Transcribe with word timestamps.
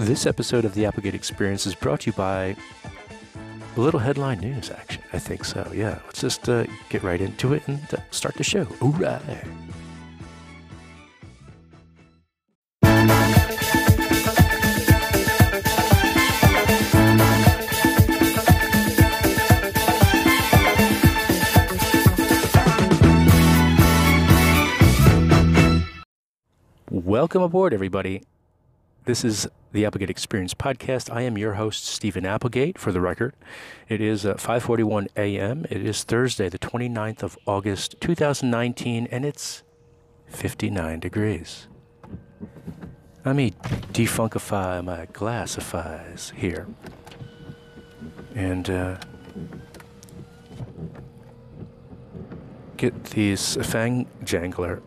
This 0.00 0.26
episode 0.26 0.64
of 0.64 0.74
the 0.74 0.86
Applegate 0.86 1.16
Experience 1.16 1.66
is 1.66 1.74
brought 1.74 2.02
to 2.02 2.10
you 2.10 2.12
by 2.12 2.54
a 3.76 3.80
little 3.80 3.98
headline 3.98 4.38
news 4.38 4.70
action. 4.70 5.02
I 5.12 5.18
think 5.18 5.44
so. 5.44 5.68
Yeah, 5.74 5.98
let's 6.06 6.20
just 6.20 6.48
uh, 6.48 6.66
get 6.88 7.02
right 7.02 7.20
into 7.20 7.52
it 7.52 7.66
and 7.66 7.80
uh, 7.92 7.96
start 8.12 8.36
the 8.36 8.44
show. 8.44 8.68
All 8.80 8.92
right. 8.92 9.44
Welcome 26.88 27.42
aboard, 27.42 27.74
everybody. 27.74 28.22
This 29.08 29.24
is 29.24 29.48
the 29.72 29.86
Applegate 29.86 30.10
Experience 30.10 30.52
podcast. 30.52 31.10
I 31.10 31.22
am 31.22 31.38
your 31.38 31.54
host, 31.54 31.86
Steven 31.86 32.26
Applegate, 32.26 32.76
for 32.76 32.92
the 32.92 33.00
record. 33.00 33.34
It 33.88 34.02
is 34.02 34.26
uh, 34.26 34.34
5.41 34.34 35.08
a.m. 35.16 35.64
It 35.70 35.82
is 35.82 36.04
Thursday, 36.04 36.50
the 36.50 36.58
29th 36.58 37.22
of 37.22 37.38
August, 37.46 37.98
2019, 38.02 39.08
and 39.10 39.24
it's 39.24 39.62
59 40.26 41.00
degrees. 41.00 41.68
Let 43.24 43.34
me 43.34 43.52
defunkify 43.94 44.84
my 44.84 45.06
glassifies 45.14 46.34
here. 46.36 46.66
And 48.34 48.68
uh, 48.68 48.98
get 52.76 53.04
these 53.04 53.56
Fang 53.66 54.06
Jangler 54.22 54.82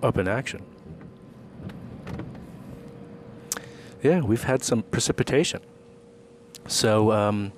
up 0.00 0.16
in 0.16 0.28
action. 0.28 0.64
Yeah, 4.04 4.20
we've 4.20 4.42
had 4.42 4.62
some 4.62 4.82
precipitation. 4.82 5.62
So, 6.68 7.10
um, 7.10 7.52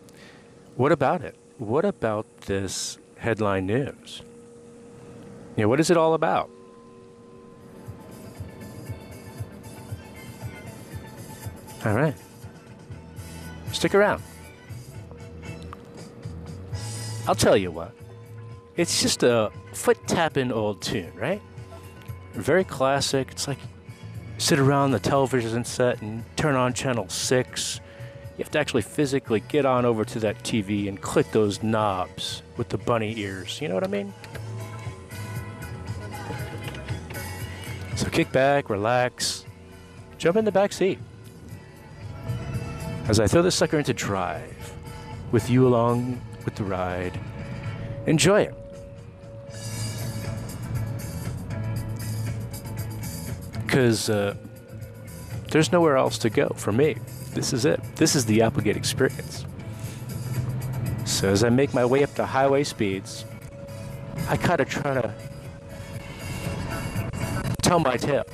what 0.77 0.93
about 0.93 1.23
it? 1.23 1.35
What 1.59 1.85
about 1.85 2.25
this 2.43 2.99
headline 3.19 3.67
news? 3.67 4.23
You 5.57 5.65
know, 5.65 5.69
what 5.69 5.81
is 5.81 5.91
it 5.91 5.97
all 5.97 6.15
about? 6.15 6.49
All 11.85 11.95
right. 11.95 12.15
Stick 13.73 13.97
around. 13.97 14.23
I'll 17.27 17.35
tell 17.35 17.57
you 17.57 17.73
what. 17.73 17.93
It's 18.77 19.03
just 19.03 19.25
a 19.25 19.51
foot 19.73 19.99
tapping 20.07 20.53
old 20.53 20.81
tune, 20.81 21.13
right? 21.17 21.43
Very 22.35 22.63
classic. 22.63 23.33
It's 23.33 23.49
like 23.49 23.59
sit 24.39 24.59
around 24.59 24.91
the 24.91 24.99
television 24.99 25.65
set 25.65 26.03
and 26.03 26.25
turn 26.37 26.55
on 26.55 26.73
channel 26.73 27.09
6. 27.09 27.81
You 28.37 28.45
have 28.45 28.51
to 28.53 28.59
actually 28.59 28.83
physically 28.83 29.41
get 29.41 29.65
on 29.65 29.85
over 29.85 30.05
to 30.05 30.21
that 30.21 30.43
TV 30.43 30.89
and 30.89 31.01
click 31.01 31.33
those 31.33 31.63
knobs 31.63 32.43
with 32.57 32.69
the 32.69 32.79
bunny 32.79 33.19
ears. 33.19 33.61
You 33.61 33.69
know 33.69 33.75
what 33.75 33.85
I 33.85 33.89
mean? 33.89 34.13
So 37.97 38.11
kick 38.11 38.31
back, 38.31 38.69
relax, 38.69 39.47
jump 40.19 40.37
in 40.37 40.45
the 40.45 40.53
back 40.53 40.73
seat. 40.73 40.99
As 43.09 43.21
I 43.21 43.27
throw 43.27 43.41
this 43.41 43.55
sucker 43.55 43.79
into 43.79 43.95
drive, 43.95 44.75
with 45.33 45.49
you 45.49 45.67
along 45.67 46.21
with 46.45 46.57
the 46.57 46.65
ride, 46.65 47.19
enjoy 48.07 48.43
it. 48.43 48.66
Because 53.67 54.09
uh, 54.09 54.35
there's 55.51 55.73
nowhere 55.73 55.97
else 55.97 56.19
to 56.19 56.31
go 56.31 56.49
for 56.57 56.73
me. 56.73 56.97
This 57.35 57.53
is 57.53 57.65
it. 57.65 57.81
This 57.97 58.15
is 58.15 58.25
the 58.25 58.43
Applegate 58.43 58.77
experience. 58.77 59.45
So 61.05 61.29
as 61.29 61.43
I 61.43 61.51
make 61.51 61.75
my 61.75 61.85
way 61.85 62.03
up 62.03 62.15
to 62.15 62.25
highway 62.25 62.65
speeds, 62.65 63.25
I 64.29 64.37
kind 64.37 64.61
of 64.61 64.69
try 64.69 64.95
to 64.95 65.15
tell 67.63 67.81
my 67.81 67.97
tale. 67.97 68.25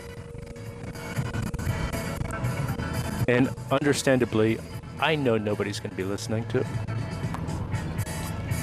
And 3.26 3.48
understandably, 3.71 4.59
I 5.00 5.16
know 5.16 5.38
nobody's 5.38 5.81
going 5.81 5.91
to 5.91 5.97
be 5.97 6.04
listening 6.04 6.44
to 6.47 6.60
it. 6.60 6.66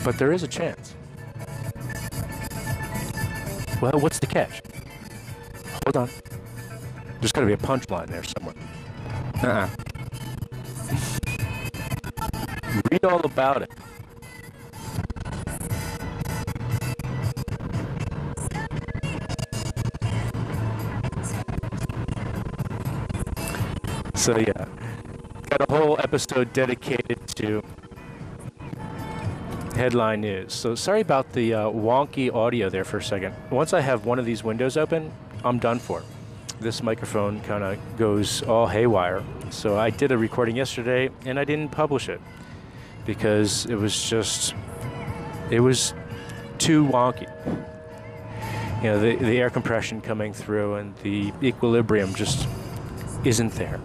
But 0.04 0.18
there 0.18 0.32
is 0.32 0.44
a 0.44 0.48
chance. 0.48 0.94
Well, 3.82 4.00
what's 4.00 4.20
the 4.20 4.28
catch? 4.28 4.62
Hold 5.86 5.98
on. 5.98 6.29
There's 7.20 7.32
got 7.32 7.42
to 7.42 7.48
be 7.48 7.54
a 7.54 7.58
punchline 7.58 8.08
there 8.08 8.24
somewhere. 8.24 8.56
Uh-uh. 9.44 9.70
Read 12.92 13.06
all 13.06 13.20
about 13.22 13.62
it. 13.62 13.72
So 24.16 24.38
yeah, 24.38 24.66
got 25.50 25.62
a 25.62 25.66
whole 25.70 25.98
episode 26.00 26.54
dedicated 26.54 27.26
to 27.36 27.64
headline 29.76 30.22
news. 30.22 30.54
So 30.54 30.76
sorry 30.76 31.02
about 31.02 31.32
the 31.34 31.54
uh, 31.54 31.70
wonky 31.70 32.34
audio 32.34 32.70
there 32.70 32.84
for 32.84 32.98
a 32.98 33.04
second. 33.04 33.34
Once 33.50 33.74
I 33.74 33.80
have 33.82 34.06
one 34.06 34.20
of 34.20 34.26
these 34.26 34.44
windows 34.44 34.78
open, 34.78 35.12
I'm 35.44 35.58
done 35.58 35.80
for 35.80 36.04
this 36.60 36.84
microphone 36.84 37.42
kind 37.42 37.64
of 37.64 37.78
goes 37.98 38.42
all 38.44 38.68
haywire. 38.68 39.24
So 39.50 39.78
I 39.78 39.90
did 39.90 40.12
a 40.12 40.18
recording 40.18 40.56
yesterday 40.56 41.10
and 41.26 41.40
I 41.40 41.44
didn't 41.44 41.72
publish 41.72 42.10
it 42.10 42.22
because 43.06 43.66
it 43.66 43.76
was 43.76 44.10
just, 44.10 44.54
it 45.50 45.60
was 45.60 45.94
too 46.58 46.86
wonky. 46.86 47.28
You 48.78 48.84
know, 48.84 49.00
the, 49.00 49.16
the 49.16 49.38
air 49.40 49.50
compression 49.50 50.02
coming 50.02 50.34
through 50.34 50.76
and 50.76 50.96
the 50.98 51.34
equilibrium 51.42 52.14
just 52.14 52.48
isn't 53.24 53.54
there. 53.54 53.80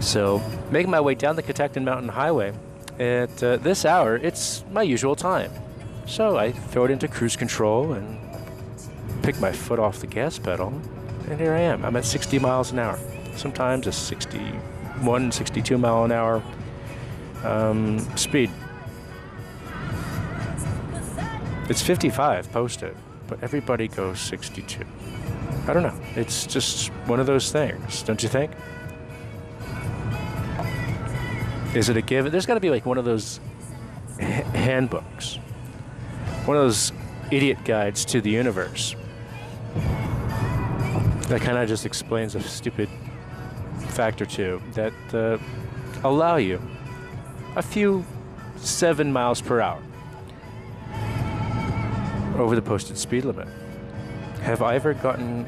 So, 0.00 0.42
making 0.70 0.90
my 0.90 1.00
way 1.00 1.14
down 1.14 1.36
the 1.36 1.42
Catoctin 1.42 1.84
Mountain 1.84 2.08
Highway 2.08 2.52
at 2.98 3.42
uh, 3.42 3.56
this 3.58 3.84
hour, 3.84 4.16
it's 4.16 4.64
my 4.70 4.82
usual 4.82 5.14
time. 5.14 5.50
So 6.06 6.36
I 6.36 6.52
throw 6.52 6.84
it 6.84 6.90
into 6.90 7.08
cruise 7.08 7.36
control 7.36 7.92
and 7.92 8.18
pick 9.22 9.38
my 9.40 9.52
foot 9.52 9.78
off 9.78 10.00
the 10.00 10.06
gas 10.06 10.38
pedal, 10.38 10.68
and 11.28 11.40
here 11.40 11.52
I 11.52 11.60
am. 11.60 11.84
I'm 11.84 11.96
at 11.96 12.04
60 12.04 12.38
miles 12.40 12.72
an 12.72 12.80
hour. 12.80 12.98
Sometimes 13.36 13.86
a 13.86 13.92
61, 13.92 15.32
62 15.32 15.78
mile 15.78 16.04
an 16.04 16.12
hour 16.12 16.42
um, 17.44 18.00
speed. 18.16 18.50
It's 21.68 21.80
55 21.80 22.50
posted, 22.52 22.96
but 23.28 23.42
everybody 23.42 23.88
goes 23.88 24.20
62. 24.20 24.84
I 25.68 25.72
don't 25.72 25.84
know. 25.84 25.98
It's 26.16 26.44
just 26.46 26.88
one 27.06 27.20
of 27.20 27.26
those 27.26 27.52
things, 27.52 28.02
don't 28.02 28.22
you 28.22 28.28
think? 28.28 28.50
Is 31.74 31.88
it 31.88 31.96
a 31.96 32.02
given? 32.02 32.32
There's 32.32 32.44
got 32.44 32.54
to 32.54 32.60
be 32.60 32.70
like 32.70 32.84
one 32.84 32.98
of 32.98 33.04
those 33.04 33.40
handbooks, 34.18 35.36
one 36.44 36.56
of 36.56 36.64
those 36.64 36.92
idiot 37.30 37.64
guides 37.64 38.04
to 38.06 38.20
the 38.20 38.28
universe 38.28 38.94
that 41.28 41.40
kind 41.40 41.58
of 41.58 41.68
just 41.68 41.86
explains 41.86 42.34
a 42.34 42.40
stupid 42.40 42.88
fact 43.88 44.20
or 44.20 44.26
two 44.26 44.60
that 44.74 44.92
uh, 45.14 45.38
allow 46.04 46.36
you 46.36 46.60
a 47.56 47.62
few 47.62 48.04
seven 48.56 49.12
miles 49.12 49.40
per 49.40 49.60
hour 49.60 49.82
over 52.36 52.54
the 52.54 52.62
posted 52.62 52.96
speed 52.96 53.24
limit. 53.24 53.48
Have 54.42 54.62
I 54.62 54.74
ever 54.74 54.94
gotten 54.94 55.46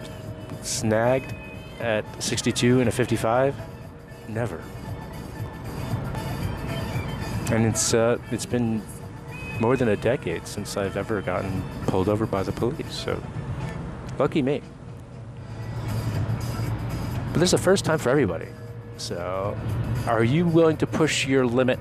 snagged 0.62 1.34
at 1.80 2.04
62 2.22 2.80
and 2.80 2.88
a 2.88 2.92
55? 2.92 3.54
Never. 4.28 4.62
And 7.50 7.66
it's 7.66 7.92
uh, 7.92 8.18
it's 8.30 8.46
been 8.46 8.82
more 9.60 9.76
than 9.76 9.88
a 9.88 9.96
decade 9.96 10.46
since 10.46 10.76
I've 10.76 10.96
ever 10.96 11.20
gotten 11.20 11.62
pulled 11.86 12.08
over 12.08 12.26
by 12.26 12.42
the 12.42 12.52
police. 12.52 12.92
So 12.92 13.22
lucky 14.18 14.42
me. 14.42 14.62
But 17.32 17.40
this 17.40 17.48
is 17.48 17.50
the 17.52 17.58
first 17.58 17.84
time 17.84 17.98
for 17.98 18.10
everybody. 18.10 18.48
So, 18.96 19.56
are 20.06 20.22
you 20.22 20.46
willing 20.46 20.76
to 20.78 20.86
push 20.86 21.26
your 21.26 21.46
limit? 21.46 21.78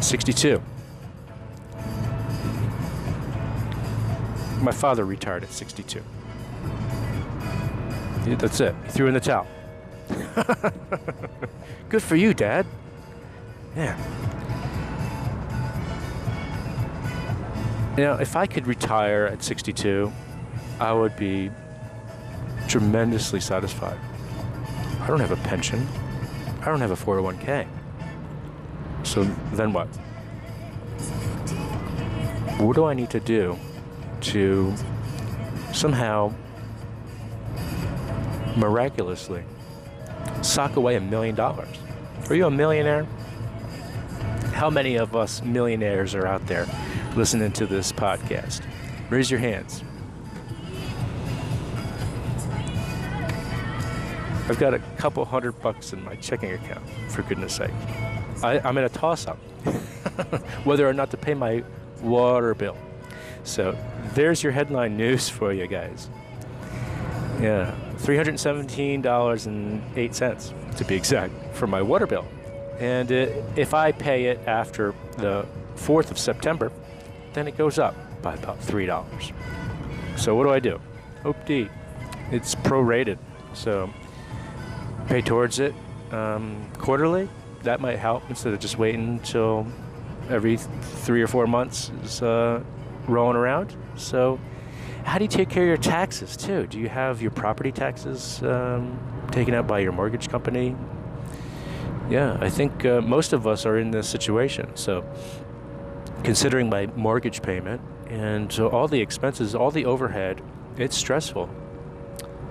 62. 0.00 0.60
My 4.60 4.72
father 4.72 5.04
retired 5.04 5.44
at 5.44 5.52
62. 5.52 6.02
That's 8.36 8.60
it. 8.60 8.74
He 8.84 8.90
threw 8.90 9.06
in 9.06 9.14
the 9.14 9.20
towel. 9.20 9.46
Good 11.88 12.02
for 12.02 12.16
you, 12.16 12.34
Dad. 12.34 12.66
Yeah. 13.76 13.96
You 17.98 18.04
know, 18.04 18.14
if 18.14 18.36
I 18.36 18.46
could 18.46 18.68
retire 18.68 19.26
at 19.26 19.42
62, 19.42 20.12
I 20.78 20.92
would 20.92 21.16
be 21.16 21.50
tremendously 22.68 23.40
satisfied. 23.40 23.98
I 25.00 25.08
don't 25.08 25.18
have 25.18 25.32
a 25.32 25.36
pension. 25.48 25.84
I 26.60 26.66
don't 26.66 26.80
have 26.80 26.92
a 26.92 26.94
401k. 26.94 27.66
So 29.02 29.24
then 29.52 29.72
what? 29.72 29.88
What 32.60 32.76
do 32.76 32.84
I 32.84 32.94
need 32.94 33.10
to 33.10 33.18
do 33.18 33.58
to 34.20 34.72
somehow 35.72 36.32
miraculously 38.56 39.42
sock 40.42 40.76
away 40.76 40.94
a 40.94 41.00
million 41.00 41.34
dollars? 41.34 41.76
Are 42.30 42.36
you 42.36 42.46
a 42.46 42.50
millionaire? 42.50 43.08
How 44.52 44.70
many 44.70 44.94
of 44.94 45.16
us 45.16 45.42
millionaires 45.42 46.14
are 46.14 46.28
out 46.28 46.46
there 46.46 46.68
listening 47.18 47.50
to 47.50 47.66
this 47.66 47.90
podcast? 47.90 48.62
Raise 49.10 49.28
your 49.28 49.40
hands. 49.40 49.82
I've 54.48 54.60
got 54.60 54.72
a 54.72 54.78
couple 54.98 55.24
hundred 55.24 55.60
bucks 55.60 55.92
in 55.92 56.04
my 56.04 56.14
checking 56.14 56.52
account, 56.52 56.88
for 57.08 57.22
goodness 57.22 57.56
sake. 57.56 57.72
I, 58.44 58.60
am 58.62 58.78
in 58.78 58.84
a 58.84 58.88
toss 58.88 59.26
up 59.26 59.38
whether 60.62 60.88
or 60.88 60.92
not 60.92 61.10
to 61.10 61.16
pay 61.16 61.34
my 61.34 61.64
water 62.02 62.54
bill. 62.54 62.76
So 63.42 63.76
there's 64.14 64.44
your 64.44 64.52
headline 64.52 64.96
news 64.96 65.28
for 65.38 65.52
you 65.52 65.66
guys. 65.66 66.08
Yeah, 67.40 67.74
$317.08 67.96 70.76
to 70.76 70.84
be 70.84 70.94
exact 70.94 71.32
for 71.54 71.66
my 71.66 71.82
water 71.82 72.06
bill. 72.06 72.28
And 72.78 73.10
it, 73.10 73.44
if 73.56 73.74
I 73.74 73.90
pay 73.90 74.26
it 74.26 74.38
after 74.46 74.94
the 75.16 75.44
4th 75.74 76.12
of 76.12 76.18
September, 76.18 76.70
then 77.34 77.48
it 77.48 77.56
goes 77.56 77.78
up 77.78 77.94
by 78.22 78.34
about 78.34 78.60
$3. 78.60 79.32
So 80.16 80.34
what 80.34 80.44
do 80.44 80.50
I 80.50 80.60
do? 80.60 80.80
Oop-dee. 81.26 81.68
It's 82.30 82.54
prorated. 82.56 83.18
So 83.54 83.90
pay 85.06 85.22
towards 85.22 85.58
it 85.58 85.74
um, 86.12 86.66
quarterly. 86.78 87.28
That 87.62 87.80
might 87.80 87.98
help 87.98 88.22
instead 88.28 88.52
of 88.52 88.60
just 88.60 88.78
waiting 88.78 89.08
until 89.08 89.66
every 90.30 90.56
three 90.56 91.22
or 91.22 91.26
four 91.26 91.46
months 91.46 91.90
is 92.02 92.22
uh, 92.22 92.62
rolling 93.06 93.36
around. 93.36 93.74
So, 93.96 94.38
how 95.04 95.18
do 95.18 95.24
you 95.24 95.28
take 95.28 95.48
care 95.48 95.62
of 95.62 95.68
your 95.68 95.76
taxes 95.76 96.36
too? 96.36 96.66
Do 96.66 96.78
you 96.78 96.88
have 96.88 97.22
your 97.22 97.30
property 97.30 97.72
taxes 97.72 98.42
um, 98.42 98.98
taken 99.30 99.54
out 99.54 99.66
by 99.66 99.80
your 99.80 99.92
mortgage 99.92 100.28
company? 100.28 100.76
Yeah, 102.10 102.36
I 102.40 102.48
think 102.48 102.84
uh, 102.84 103.00
most 103.00 103.32
of 103.32 103.46
us 103.46 103.66
are 103.66 103.78
in 103.78 103.90
this 103.90 104.08
situation. 104.08 104.70
So, 104.76 105.04
considering 106.24 106.68
my 106.68 106.86
mortgage 106.96 107.42
payment 107.42 107.80
and 108.08 108.50
so 108.50 108.68
all 108.68 108.88
the 108.88 109.00
expenses, 109.00 109.54
all 109.54 109.70
the 109.70 109.84
overhead, 109.84 110.40
it's 110.76 110.96
stressful 110.96 111.48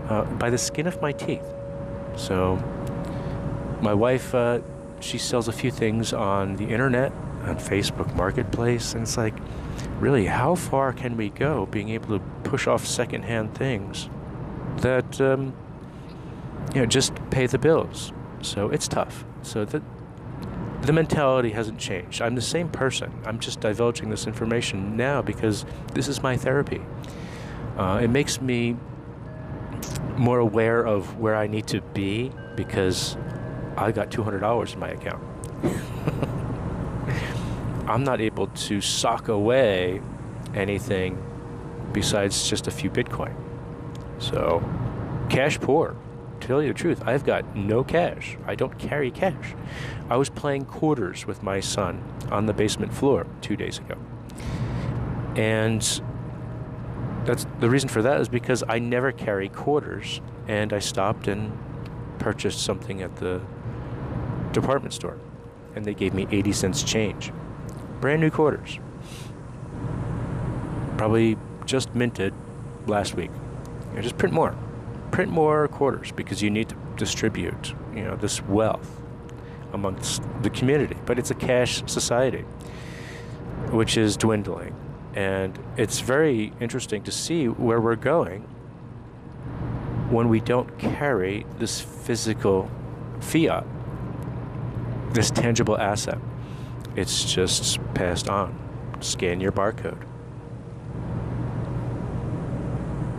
uh, 0.08 0.24
by 0.24 0.50
the 0.50 0.58
skin 0.58 0.88
of 0.88 1.02
my 1.02 1.12
teeth. 1.12 1.46
So, 2.16 2.56
my 3.82 3.94
wife, 3.94 4.34
uh, 4.34 4.60
she 5.00 5.18
sells 5.18 5.48
a 5.48 5.52
few 5.52 5.72
things 5.72 6.14
on 6.14 6.56
the 6.56 6.66
internet, 6.66 7.12
on 7.44 7.58
Facebook 7.58 8.14
Marketplace, 8.16 8.94
and 8.94 9.04
it's 9.04 9.18
like, 9.18 9.36
really, 10.00 10.26
how 10.26 10.56
far 10.56 10.94
can 10.94 11.18
we 11.18 11.30
go 11.30 11.66
being 11.68 11.90
able 11.90 12.20
to 12.20 12.24
push 12.44 12.68
off 12.68 12.86
secondhand 12.86 13.56
things 13.56 14.10
that, 14.78 15.20
um, 15.22 15.54
you 16.74 16.82
know, 16.82 16.86
just 16.86 17.14
pay 17.30 17.48
the 17.48 17.58
bills? 17.58 18.12
So 18.42 18.70
it's 18.70 18.88
tough. 18.88 19.26
So 19.42 19.66
the 19.66 19.82
the 20.82 20.94
mentality 20.94 21.52
hasn't 21.52 21.80
changed. 21.80 22.22
I'm 22.22 22.36
the 22.36 22.42
same 22.42 22.70
person. 22.70 23.12
I'm 23.26 23.40
just 23.40 23.60
divulging 23.60 24.10
this 24.10 24.28
information 24.28 24.96
now 24.96 25.22
because 25.22 25.66
this 25.94 26.08
is 26.08 26.22
my 26.22 26.38
therapy. 26.38 26.82
Uh, 27.78 28.00
it 28.02 28.10
makes 28.10 28.42
me 28.42 28.76
more 30.18 30.40
aware 30.40 30.86
of 30.86 31.20
where 31.20 31.36
I 31.36 31.48
need 31.48 31.68
to 31.68 31.82
be 31.82 32.32
because 32.56 33.18
I 33.76 33.92
got 33.92 34.10
$200 34.10 34.74
in 34.74 34.80
my 34.80 34.90
account. 34.90 35.24
I'm 37.88 38.04
not 38.04 38.20
able 38.20 38.48
to 38.48 38.82
sock 38.82 39.28
away 39.28 40.02
anything 40.54 41.24
besides 41.94 42.50
just 42.50 42.68
a 42.68 42.72
few 42.72 42.90
Bitcoin. 42.90 43.34
So, 44.20 44.64
cash 45.30 45.60
poor. 45.60 45.96
To 46.40 46.48
tell 46.48 46.62
you 46.62 46.70
the 46.70 46.74
truth, 46.80 47.04
I've 47.06 47.26
got 47.26 47.56
no 47.56 47.84
cash. 47.84 48.38
I 48.46 48.56
don't 48.56 48.78
carry 48.78 49.12
cash. 49.12 49.56
I 50.10 50.18
was 50.18 50.30
playing 50.30 50.66
quarters 50.66 51.26
with 51.26 51.44
my 51.44 51.60
son 51.60 52.04
on 52.32 52.46
the 52.46 52.54
basement 52.54 52.94
floor 52.94 53.26
two 53.42 53.56
days 53.56 53.80
ago. 53.80 53.98
And 55.36 55.82
that's 57.26 57.46
the 57.60 57.70
reason 57.70 57.90
for 57.90 58.02
that 58.02 58.22
is 58.22 58.30
because 58.30 58.64
I 58.68 58.80
never 58.80 59.12
carry 59.12 59.50
quarters, 59.50 60.22
and 60.48 60.72
I 60.72 60.80
stopped 60.80 61.28
and 61.28 61.58
purchased 62.20 62.62
something 62.64 63.02
at 63.02 63.18
the 63.18 63.42
department 64.54 64.94
store, 64.94 65.20
and 65.76 65.86
they 65.86 65.94
gave 65.94 66.14
me 66.14 66.26
80 66.32 66.52
cents 66.54 66.84
change, 66.84 67.32
brand 68.00 68.22
new 68.22 68.32
quarters, 68.32 68.80
probably 70.98 71.38
just 71.66 71.94
minted 71.94 72.34
last 72.88 73.16
week. 73.16 73.30
You 73.96 74.02
just 74.02 74.18
print 74.18 74.34
more, 74.34 74.56
print 75.12 75.32
more 75.32 75.68
quarters 75.68 76.12
because 76.12 76.42
you 76.42 76.50
need 76.50 76.70
to 76.70 76.76
distribute, 76.96 77.74
you 77.96 78.04
know, 78.04 78.16
this 78.16 78.42
wealth 78.44 79.02
amongst 79.74 80.22
the 80.42 80.50
community. 80.50 80.98
But 81.06 81.20
it's 81.20 81.32
a 81.32 81.36
cash 81.36 81.84
society, 81.86 82.46
which 83.72 83.98
is 83.98 84.18
dwindling 84.18 84.76
and 85.18 85.58
it's 85.78 86.02
very 86.02 86.54
interesting 86.60 87.02
to 87.02 87.12
see 87.12 87.48
where 87.48 87.82
we're 87.82 87.96
going 87.96 88.42
when 90.12 90.30
we 90.30 90.40
don't 90.40 90.78
carry 90.78 91.44
this 91.58 91.82
physical 91.82 92.70
fiat, 93.20 93.66
this 95.16 95.32
tangible 95.32 95.76
asset. 95.76 96.20
It's 96.96 97.34
just 97.34 97.80
passed 97.96 98.30
on. 98.30 98.56
Scan 99.00 99.42
your 99.42 99.52
barcode. 99.52 100.06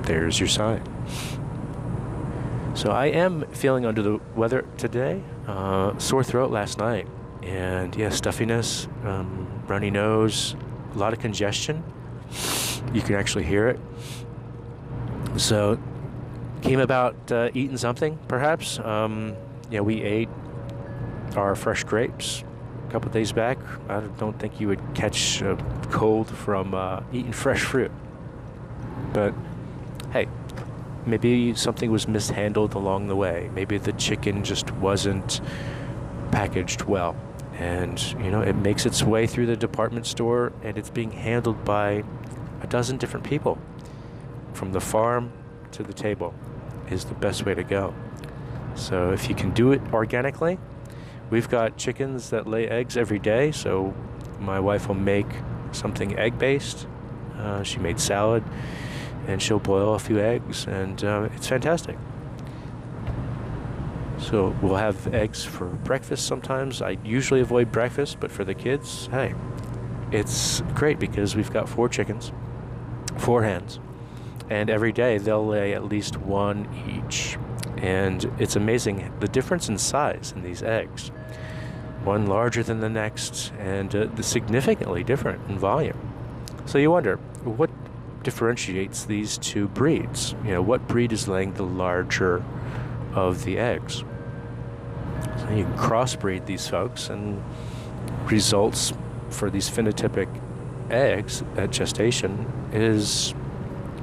There's 0.04 0.38
your 0.38 0.48
sign. 0.48 0.84
So 2.78 2.92
I 2.92 3.06
am 3.06 3.44
feeling 3.50 3.84
under 3.84 4.02
the 4.02 4.20
weather 4.36 4.64
today. 4.76 5.20
Uh, 5.48 5.98
sore 5.98 6.22
throat 6.22 6.52
last 6.52 6.78
night. 6.78 7.08
And 7.42 7.92
yeah, 7.96 8.10
stuffiness, 8.10 8.86
um, 9.04 9.64
runny 9.66 9.90
nose, 9.90 10.54
a 10.94 10.96
lot 10.96 11.12
of 11.12 11.18
congestion. 11.18 11.82
You 12.94 13.02
can 13.02 13.16
actually 13.16 13.42
hear 13.42 13.66
it. 13.66 13.80
So, 15.36 15.76
came 16.62 16.78
about 16.78 17.16
uh, 17.32 17.50
eating 17.52 17.78
something, 17.78 18.16
perhaps. 18.28 18.78
Um, 18.78 19.34
yeah, 19.72 19.80
we 19.80 20.00
ate 20.00 20.28
our 21.34 21.56
fresh 21.56 21.82
grapes 21.82 22.44
a 22.86 22.92
couple 22.92 23.10
days 23.10 23.32
back. 23.32 23.58
I 23.88 24.02
don't 24.20 24.38
think 24.38 24.60
you 24.60 24.68
would 24.68 24.94
catch 24.94 25.42
a 25.42 25.56
cold 25.90 26.28
from 26.28 26.74
uh, 26.74 27.00
eating 27.12 27.32
fresh 27.32 27.62
fruit. 27.64 27.90
But 29.12 29.34
hey, 30.12 30.28
maybe 31.06 31.54
something 31.54 31.90
was 31.90 32.08
mishandled 32.08 32.74
along 32.74 33.08
the 33.08 33.16
way. 33.16 33.50
Maybe 33.54 33.78
the 33.78 33.92
chicken 33.92 34.44
just 34.44 34.70
wasn't 34.72 35.40
packaged 36.30 36.82
well. 36.82 37.16
And 37.54 38.00
you 38.22 38.30
know 38.30 38.40
it 38.40 38.54
makes 38.54 38.86
its 38.86 39.02
way 39.02 39.26
through 39.26 39.46
the 39.46 39.56
department 39.56 40.06
store 40.06 40.52
and 40.62 40.78
it's 40.78 40.90
being 40.90 41.10
handled 41.10 41.64
by 41.64 42.04
a 42.60 42.66
dozen 42.66 42.98
different 42.98 43.26
people. 43.26 43.58
From 44.52 44.72
the 44.72 44.80
farm 44.80 45.32
to 45.72 45.82
the 45.82 45.92
table 45.92 46.34
is 46.90 47.04
the 47.04 47.14
best 47.14 47.44
way 47.44 47.54
to 47.54 47.64
go. 47.64 47.94
So 48.74 49.12
if 49.12 49.28
you 49.28 49.34
can 49.34 49.50
do 49.50 49.72
it 49.72 49.80
organically 49.92 50.58
we've 51.30 51.48
got 51.48 51.76
chickens 51.76 52.30
that 52.30 52.46
lay 52.46 52.68
eggs 52.68 52.96
every 52.96 53.18
day. 53.18 53.50
So 53.50 53.92
my 54.38 54.60
wife 54.60 54.88
will 54.88 54.94
make 54.94 55.26
something 55.72 56.16
egg 56.18 56.38
based 56.38 56.86
uh, 57.38 57.62
she 57.62 57.78
made 57.78 58.00
salad 58.00 58.42
and 59.28 59.40
she'll 59.40 59.60
boil 59.60 59.94
a 59.94 59.98
few 60.00 60.18
eggs 60.18 60.66
and 60.66 61.04
uh, 61.04 61.28
it's 61.34 61.46
fantastic 61.46 61.96
so 64.18 64.54
we'll 64.60 64.76
have 64.76 65.14
eggs 65.14 65.44
for 65.44 65.66
breakfast 65.66 66.26
sometimes. 66.26 66.82
I 66.82 66.98
usually 67.04 67.40
avoid 67.40 67.70
breakfast, 67.70 68.18
but 68.20 68.30
for 68.30 68.44
the 68.44 68.54
kids, 68.54 69.08
hey, 69.12 69.34
it's 70.10 70.60
great 70.74 70.98
because 70.98 71.36
we've 71.36 71.50
got 71.50 71.68
four 71.68 71.88
chickens, 71.88 72.32
four 73.16 73.44
hens, 73.44 73.78
and 74.50 74.70
every 74.70 74.92
day 74.92 75.18
they'll 75.18 75.46
lay 75.46 75.72
at 75.72 75.84
least 75.84 76.16
one 76.16 76.68
each. 76.88 77.38
And 77.76 78.30
it's 78.38 78.56
amazing 78.56 79.12
the 79.20 79.28
difference 79.28 79.68
in 79.68 79.78
size 79.78 80.32
in 80.34 80.42
these 80.42 80.62
eggs. 80.62 81.08
One 82.02 82.26
larger 82.26 82.62
than 82.62 82.80
the 82.80 82.88
next, 82.88 83.52
and 83.58 83.94
uh, 83.94 84.22
significantly 84.22 85.04
different 85.04 85.48
in 85.48 85.58
volume. 85.58 85.96
So 86.66 86.78
you 86.78 86.90
wonder, 86.90 87.16
what 87.44 87.70
differentiates 88.28 89.06
these 89.06 89.38
two 89.38 89.68
breeds? 89.68 90.34
You 90.44 90.50
know, 90.50 90.60
what 90.60 90.86
breed 90.86 91.12
is 91.12 91.28
laying 91.28 91.54
the 91.54 91.62
larger 91.62 92.44
of 93.14 93.42
the 93.44 93.56
eggs. 93.56 94.04
So 95.38 95.48
you 95.48 95.64
can 95.64 95.78
crossbreed 95.78 96.44
these 96.44 96.68
folks, 96.68 97.08
and 97.08 97.42
results 98.26 98.92
for 99.30 99.48
these 99.48 99.70
phenotypic 99.70 100.28
eggs 100.90 101.42
at 101.56 101.70
gestation 101.70 102.46
is 102.70 103.32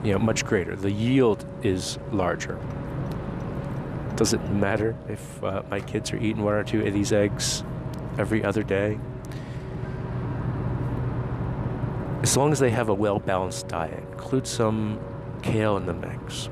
you 0.03 0.13
know 0.13 0.17
much 0.17 0.43
greater. 0.43 0.75
The 0.75 0.91
yield 0.91 1.45
is 1.61 1.99
larger. 2.11 2.57
Does 4.15 4.33
it 4.33 4.41
matter 4.49 4.95
if 5.07 5.43
uh, 5.43 5.61
my 5.69 5.81
kids 5.81 6.11
are 6.13 6.17
eating 6.17 6.41
one 6.41 6.55
or 6.55 6.63
two 6.63 6.83
of 6.83 6.93
these 6.95 7.13
eggs 7.13 7.63
every 8.17 8.43
other 8.43 8.63
day? 8.63 8.97
As 12.25 12.35
long 12.35 12.51
as 12.51 12.57
they 12.57 12.71
have 12.71 12.89
a 12.89 12.93
well 12.95 13.19
balanced 13.19 13.67
diet, 13.67 14.03
include 14.13 14.47
some 14.47 14.99
kale 15.43 15.77
in 15.77 15.85
the 15.85 15.93
mix, 15.93 16.49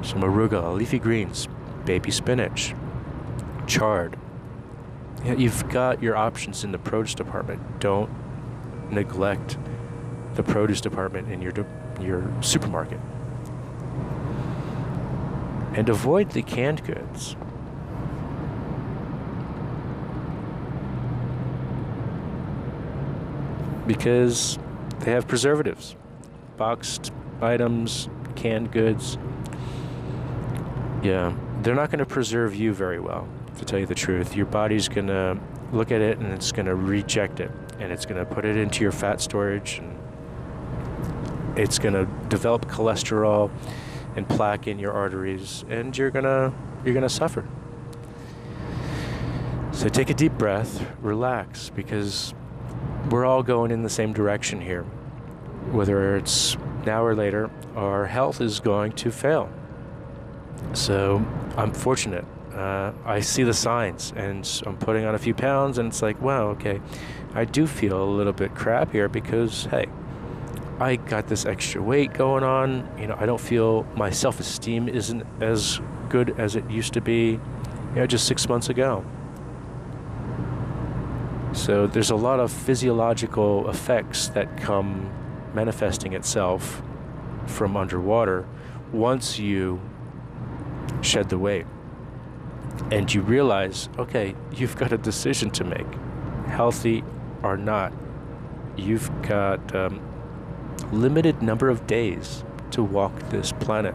some 0.00 0.22
arugula, 0.22 0.74
leafy 0.74 0.98
greens, 0.98 1.46
baby 1.84 2.10
spinach, 2.10 2.74
chard. 3.66 4.16
You 5.22 5.32
know, 5.32 5.36
you've 5.36 5.68
got 5.68 6.02
your 6.02 6.16
options 6.16 6.64
in 6.64 6.72
the 6.72 6.78
produce 6.78 7.14
department. 7.14 7.80
Don't 7.80 8.10
neglect 8.90 9.58
the 10.36 10.42
produce 10.42 10.80
department 10.80 11.30
in 11.30 11.42
your 11.42 11.52
your 12.00 12.26
supermarket. 12.40 12.98
And 15.74 15.90
avoid 15.90 16.30
the 16.30 16.40
canned 16.40 16.82
goods. 16.86 17.36
Because 23.86 24.58
they 25.00 25.12
have 25.12 25.26
preservatives, 25.26 25.96
boxed 26.56 27.12
items, 27.40 28.08
canned 28.36 28.70
goods. 28.70 29.18
Yeah, 31.02 31.34
they're 31.62 31.74
not 31.74 31.90
going 31.90 32.00
to 32.00 32.06
preserve 32.06 32.54
you 32.54 32.72
very 32.72 33.00
well, 33.00 33.26
to 33.58 33.64
tell 33.64 33.78
you 33.78 33.86
the 33.86 33.94
truth. 33.94 34.36
Your 34.36 34.46
body's 34.46 34.88
going 34.88 35.06
to 35.06 35.38
look 35.72 35.90
at 35.90 36.00
it 36.00 36.18
and 36.18 36.32
it's 36.32 36.52
going 36.52 36.66
to 36.66 36.74
reject 36.74 37.40
it 37.40 37.50
and 37.78 37.92
it's 37.92 38.04
going 38.04 38.18
to 38.18 38.24
put 38.24 38.44
it 38.44 38.56
into 38.56 38.82
your 38.82 38.92
fat 38.92 39.20
storage 39.20 39.78
and 39.78 41.58
it's 41.58 41.78
going 41.78 41.94
to 41.94 42.06
develop 42.28 42.66
cholesterol 42.66 43.50
and 44.16 44.28
plaque 44.28 44.66
in 44.66 44.78
your 44.78 44.92
arteries 44.92 45.64
and 45.68 45.96
you're 45.96 46.10
going 46.10 46.24
to 46.24 46.52
you're 46.84 46.94
going 46.94 47.02
to 47.02 47.08
suffer. 47.08 47.46
So 49.72 49.88
take 49.88 50.10
a 50.10 50.14
deep 50.14 50.32
breath, 50.32 50.84
relax 51.00 51.70
because 51.70 52.34
we're 53.10 53.26
all 53.26 53.42
going 53.42 53.70
in 53.70 53.82
the 53.82 53.90
same 53.90 54.12
direction 54.12 54.60
here. 54.60 54.82
Whether 55.72 56.16
it's 56.16 56.56
now 56.86 57.04
or 57.04 57.14
later, 57.14 57.50
our 57.76 58.06
health 58.06 58.40
is 58.40 58.60
going 58.60 58.92
to 58.92 59.10
fail. 59.10 59.50
So 60.72 61.24
I'm 61.56 61.72
fortunate. 61.72 62.24
Uh, 62.54 62.92
I 63.04 63.20
see 63.20 63.42
the 63.42 63.54
signs 63.54 64.12
and 64.16 64.48
I'm 64.66 64.76
putting 64.76 65.04
on 65.04 65.14
a 65.14 65.18
few 65.18 65.34
pounds, 65.34 65.78
and 65.78 65.88
it's 65.88 66.02
like, 66.02 66.20
wow, 66.20 66.48
okay, 66.48 66.80
I 67.34 67.44
do 67.44 67.66
feel 67.66 68.02
a 68.02 68.10
little 68.10 68.32
bit 68.32 68.54
crap 68.54 68.92
here 68.92 69.08
because, 69.08 69.66
hey, 69.66 69.86
I 70.80 70.96
got 70.96 71.28
this 71.28 71.44
extra 71.44 71.82
weight 71.82 72.14
going 72.14 72.42
on. 72.42 72.88
You 72.98 73.06
know, 73.06 73.16
I 73.18 73.26
don't 73.26 73.40
feel 73.40 73.84
my 73.94 74.10
self 74.10 74.40
esteem 74.40 74.88
isn't 74.88 75.24
as 75.40 75.80
good 76.08 76.38
as 76.40 76.56
it 76.56 76.68
used 76.70 76.94
to 76.94 77.00
be, 77.00 77.32
you 77.32 77.40
know, 77.94 78.06
just 78.06 78.26
six 78.26 78.48
months 78.48 78.68
ago. 78.68 79.04
So 81.52 81.86
there's 81.86 82.10
a 82.10 82.16
lot 82.16 82.40
of 82.40 82.52
physiological 82.52 83.68
effects 83.68 84.28
that 84.28 84.56
come 84.56 85.10
manifesting 85.52 86.12
itself 86.12 86.82
from 87.46 87.76
underwater 87.76 88.46
once 88.92 89.38
you 89.38 89.80
shed 91.02 91.28
the 91.28 91.38
weight. 91.38 91.66
And 92.90 93.12
you 93.12 93.20
realize, 93.20 93.88
okay, 93.98 94.34
you've 94.52 94.76
got 94.76 94.92
a 94.92 94.98
decision 94.98 95.50
to 95.50 95.64
make 95.64 95.86
healthy 96.46 97.04
or 97.42 97.56
not. 97.56 97.92
You've 98.76 99.10
got 99.22 99.74
um, 99.74 100.00
limited 100.92 101.42
number 101.42 101.68
of 101.68 101.86
days 101.86 102.44
to 102.72 102.82
walk 102.82 103.12
this 103.30 103.52
planet. 103.52 103.94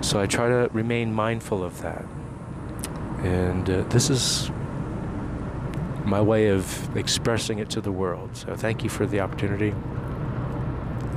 So 0.00 0.20
I 0.20 0.26
try 0.26 0.48
to 0.48 0.68
remain 0.72 1.12
mindful 1.12 1.64
of 1.64 1.82
that. 1.82 2.04
And 3.24 3.68
uh, 3.68 3.82
this 3.88 4.10
is 4.10 4.50
my 6.04 6.20
way 6.20 6.48
of 6.48 6.96
expressing 6.96 7.58
it 7.58 7.68
to 7.70 7.80
the 7.80 7.92
world. 7.92 8.36
So 8.36 8.54
thank 8.54 8.84
you 8.84 8.90
for 8.90 9.06
the 9.06 9.20
opportunity. 9.20 9.74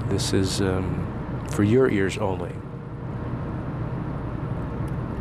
This 0.08 0.34
is 0.34 0.62
um, 0.62 1.46
for 1.52 1.64
your 1.64 1.90
ears 1.90 2.18
only. 2.18 2.52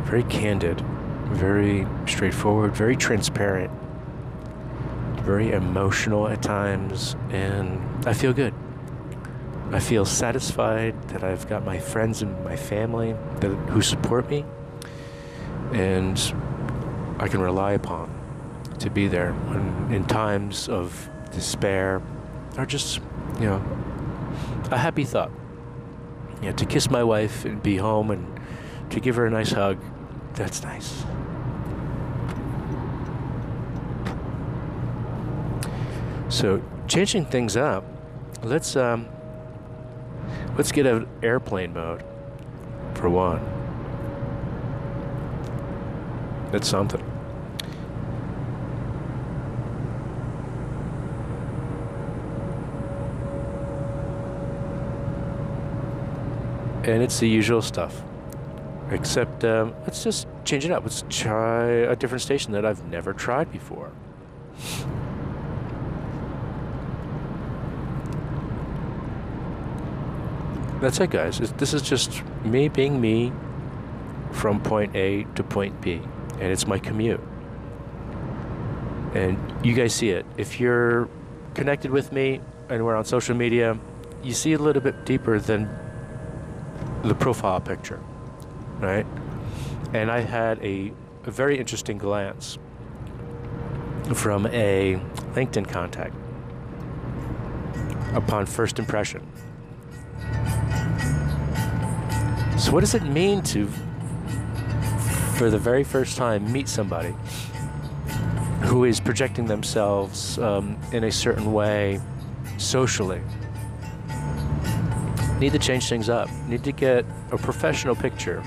Very 0.03 0.23
candid, 0.23 0.81
very 1.27 1.85
straightforward, 2.07 2.75
very 2.75 2.95
transparent, 2.95 3.71
very 5.17 5.51
emotional 5.51 6.27
at 6.27 6.41
times, 6.41 7.15
and 7.29 7.79
I 8.07 8.13
feel 8.13 8.33
good. 8.33 8.55
I 9.71 9.79
feel 9.79 10.05
satisfied 10.05 11.09
that 11.09 11.23
I've 11.23 11.47
got 11.47 11.63
my 11.63 11.77
friends 11.77 12.23
and 12.23 12.43
my 12.43 12.55
family 12.55 13.15
that, 13.41 13.49
who 13.69 13.83
support 13.83 14.27
me, 14.27 14.43
and 15.71 16.17
I 17.19 17.27
can 17.27 17.41
rely 17.41 17.73
upon 17.73 18.09
to 18.79 18.89
be 18.89 19.07
there 19.07 19.33
when, 19.33 19.93
in 19.93 20.05
times 20.05 20.69
of 20.69 21.09
despair 21.31 22.01
or 22.57 22.65
just, 22.65 23.01
you 23.39 23.45
know, 23.45 23.63
a 24.71 24.77
happy 24.77 25.03
thought. 25.03 25.31
You 26.41 26.49
know, 26.49 26.55
to 26.55 26.65
kiss 26.65 26.89
my 26.89 27.03
wife 27.03 27.43
and 27.43 27.61
be 27.61 27.75
home 27.75 28.09
and 28.11 28.39
to 28.91 29.01
give 29.01 29.17
her 29.17 29.25
a 29.25 29.29
nice 29.29 29.51
hug, 29.51 29.77
that's 30.33 30.63
nice. 30.63 31.03
So, 36.29 36.61
changing 36.87 37.25
things 37.25 37.57
up, 37.57 37.83
let's 38.43 38.75
um, 38.75 39.07
let's 40.57 40.71
get 40.71 40.85
an 40.85 41.07
airplane 41.21 41.73
mode 41.73 42.03
for 42.93 43.09
one. 43.09 43.41
That's 46.51 46.67
something. 46.67 47.08
And 56.89 57.03
it's 57.03 57.19
the 57.19 57.29
usual 57.29 57.61
stuff. 57.61 58.01
Except, 58.89 59.45
um, 59.45 59.75
let's 59.81 60.03
just 60.03 60.27
change 60.43 60.65
it 60.65 60.71
up. 60.71 60.81
Let's 60.81 61.03
try 61.07 61.65
a 61.65 61.95
different 61.95 62.23
station 62.23 62.51
that 62.53 62.65
I've 62.65 62.83
never 62.85 63.13
tried 63.13 63.51
before. 63.51 63.91
That's 70.81 70.99
it, 70.99 71.11
guys. 71.11 71.37
This 71.57 71.75
is 71.75 71.83
just 71.83 72.23
me 72.43 72.69
being 72.69 72.99
me 72.99 73.33
from 74.31 74.59
point 74.59 74.95
A 74.95 75.25
to 75.35 75.43
point 75.43 75.79
B, 75.81 76.01
and 76.33 76.51
it's 76.51 76.65
my 76.65 76.79
commute. 76.79 77.21
And 79.13 79.37
you 79.63 79.75
guys 79.75 79.93
see 79.93 80.09
it. 80.09 80.25
If 80.37 80.59
you're 80.59 81.07
connected 81.53 81.91
with 81.91 82.11
me 82.11 82.41
and 82.69 82.83
we're 82.83 82.95
on 82.95 83.05
social 83.05 83.35
media, 83.35 83.77
you 84.23 84.33
see 84.33 84.53
a 84.53 84.57
little 84.57 84.81
bit 84.81 85.05
deeper 85.05 85.39
than 85.39 85.69
the 87.03 87.15
profile 87.15 87.59
picture, 87.59 87.99
right? 88.79 89.05
And 89.93 90.11
I 90.11 90.19
had 90.19 90.63
a, 90.63 90.91
a 91.25 91.31
very 91.31 91.57
interesting 91.57 91.97
glance 91.97 92.57
from 94.13 94.47
a 94.47 94.99
LinkedIn 95.33 95.67
contact 95.67 96.15
upon 98.13 98.45
first 98.45 98.79
impression. 98.79 99.25
So, 102.57 102.73
what 102.73 102.81
does 102.81 102.93
it 102.93 103.03
mean 103.03 103.41
to, 103.43 103.67
for 105.37 105.49
the 105.49 105.57
very 105.57 105.83
first 105.83 106.17
time, 106.17 106.51
meet 106.51 106.67
somebody 106.67 107.13
who 108.63 108.83
is 108.83 108.99
projecting 108.99 109.45
themselves 109.45 110.37
um, 110.39 110.77
in 110.91 111.05
a 111.05 111.11
certain 111.11 111.53
way 111.53 112.01
socially? 112.57 113.21
Need 115.39 115.53
to 115.53 115.59
change 115.59 115.87
things 115.87 116.09
up. 116.09 116.29
Need 116.47 116.65
to 116.65 116.73
get 116.73 117.05
a 117.31 117.37
professional 117.37 117.95
picture 117.95 118.43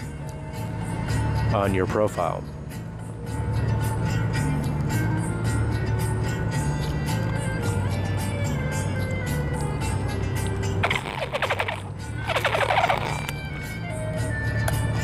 on 1.55 1.73
your 1.73 1.87
profile. 1.87 2.45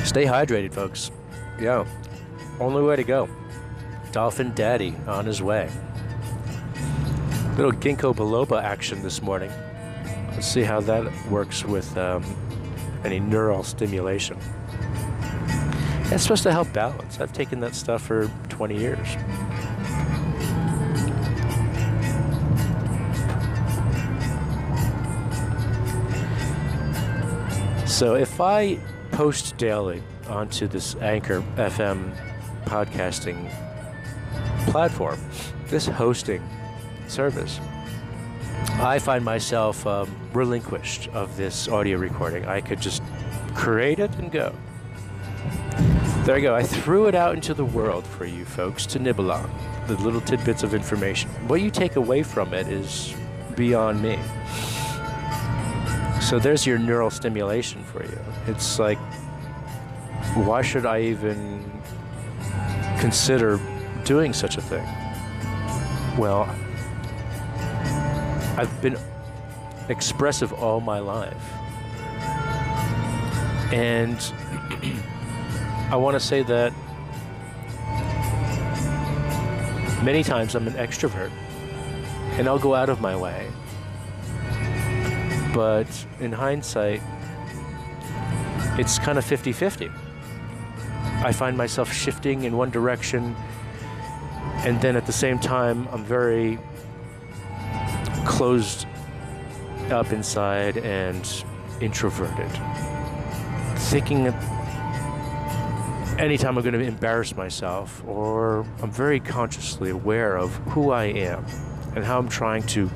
Stay 0.04 0.24
hydrated, 0.24 0.74
folks. 0.74 1.10
Yeah, 1.58 1.86
only 2.60 2.82
way 2.82 2.96
to 2.96 3.04
go. 3.04 3.28
Dolphin 4.12 4.52
Daddy 4.54 4.94
on 5.06 5.24
his 5.24 5.42
way. 5.42 5.70
Little 7.56 7.72
ginkgo 7.72 8.14
biloba 8.14 8.62
action 8.62 9.02
this 9.02 9.22
morning. 9.22 9.50
Let's 10.38 10.46
see 10.46 10.62
how 10.62 10.80
that 10.82 11.26
works 11.26 11.64
with 11.64 11.98
um, 11.98 12.22
any 13.02 13.18
neural 13.18 13.64
stimulation. 13.64 14.38
It's 16.12 16.22
supposed 16.22 16.44
to 16.44 16.52
help 16.52 16.72
balance. 16.72 17.20
I've 17.20 17.32
taken 17.32 17.58
that 17.58 17.74
stuff 17.74 18.02
for 18.02 18.30
20 18.48 18.78
years. 18.78 19.08
So 27.90 28.14
if 28.14 28.40
I 28.40 28.78
post 29.10 29.56
daily 29.56 30.04
onto 30.28 30.68
this 30.68 30.94
Anchor 31.00 31.42
FM 31.56 32.16
podcasting 32.64 33.50
platform, 34.70 35.18
this 35.66 35.86
hosting 35.86 36.48
service, 37.08 37.58
I 38.80 39.00
find 39.00 39.24
myself 39.24 39.84
um, 39.88 40.08
relinquished 40.32 41.08
of 41.08 41.36
this 41.36 41.66
audio 41.66 41.98
recording. 41.98 42.46
I 42.46 42.60
could 42.60 42.80
just 42.80 43.02
create 43.54 43.98
it 43.98 44.14
and 44.16 44.30
go. 44.30 44.54
There 46.24 46.36
you 46.36 46.42
go. 46.42 46.54
I 46.54 46.62
threw 46.62 47.06
it 47.06 47.16
out 47.16 47.34
into 47.34 47.54
the 47.54 47.64
world 47.64 48.06
for 48.06 48.24
you 48.24 48.44
folks 48.44 48.86
to 48.86 49.00
nibble 49.00 49.32
on. 49.32 49.50
The 49.88 49.96
little 49.96 50.20
tidbits 50.20 50.62
of 50.62 50.74
information. 50.74 51.28
What 51.48 51.60
you 51.60 51.72
take 51.72 51.96
away 51.96 52.22
from 52.22 52.54
it 52.54 52.68
is 52.68 53.16
beyond 53.56 54.00
me. 54.00 54.16
So 56.20 56.38
there's 56.38 56.64
your 56.64 56.78
neural 56.78 57.10
stimulation 57.10 57.82
for 57.82 58.04
you. 58.04 58.20
It's 58.46 58.78
like, 58.78 58.98
why 60.34 60.62
should 60.62 60.86
I 60.86 61.00
even 61.00 61.68
consider 63.00 63.58
doing 64.04 64.32
such 64.32 64.56
a 64.56 64.60
thing? 64.60 64.86
Well, 66.16 66.54
I've 68.58 68.82
been 68.82 68.98
expressive 69.88 70.52
all 70.52 70.80
my 70.80 70.98
life. 70.98 71.52
And 73.72 74.16
I 75.92 75.94
want 75.94 76.14
to 76.14 76.20
say 76.20 76.42
that 76.42 76.72
many 80.02 80.24
times 80.24 80.56
I'm 80.56 80.66
an 80.66 80.72
extrovert 80.72 81.30
and 82.32 82.48
I'll 82.48 82.58
go 82.58 82.74
out 82.74 82.88
of 82.88 83.00
my 83.00 83.14
way. 83.14 83.48
But 85.54 85.86
in 86.18 86.32
hindsight, 86.32 87.00
it's 88.76 88.98
kind 88.98 89.18
of 89.18 89.24
50 89.24 89.52
50. 89.52 89.88
I 91.22 91.30
find 91.30 91.56
myself 91.56 91.92
shifting 91.92 92.42
in 92.42 92.56
one 92.56 92.70
direction, 92.70 93.36
and 94.64 94.80
then 94.80 94.96
at 94.96 95.06
the 95.06 95.12
same 95.12 95.38
time, 95.38 95.86
I'm 95.92 96.04
very 96.04 96.58
closed 98.28 98.86
up 99.90 100.12
inside 100.12 100.76
and 100.76 101.44
introverted. 101.80 102.50
Thinking 103.76 104.26
anytime 106.18 106.58
I'm 106.58 106.62
going 106.62 106.74
to 106.74 106.80
embarrass 106.80 107.34
myself, 107.34 108.02
or 108.06 108.66
I'm 108.82 108.90
very 108.90 109.18
consciously 109.18 109.90
aware 109.90 110.36
of 110.36 110.54
who 110.68 110.90
I 110.90 111.04
am 111.04 111.44
and 111.96 112.04
how 112.04 112.18
I'm 112.18 112.28
trying 112.28 112.64
to 112.68 112.90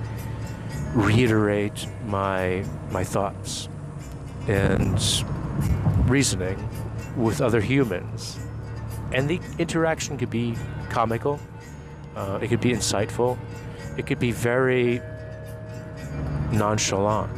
reiterate 0.94 1.86
my 2.06 2.64
my 2.90 3.02
thoughts 3.02 3.70
and 4.48 5.00
reasoning 6.10 6.68
with 7.16 7.40
other 7.40 7.60
humans. 7.60 8.38
And 9.12 9.28
the 9.28 9.40
interaction 9.58 10.18
could 10.18 10.30
be 10.30 10.56
comical, 10.90 11.40
uh, 12.16 12.38
it 12.42 12.48
could 12.48 12.60
be 12.60 12.72
insightful, 12.72 13.38
it 13.96 14.06
could 14.06 14.18
be 14.18 14.30
very 14.32 15.00
nonchalant. 16.52 17.30